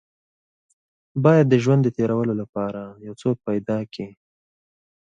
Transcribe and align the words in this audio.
بايد 1.23 1.45
د 1.49 1.55
ژوند 1.63 1.81
د 1.83 1.89
تېرولو 1.97 2.33
لپاره 2.41 2.81
يو 3.05 3.13
څوک 3.21 3.35
پيدا 3.47 3.79
کې. 3.93 4.07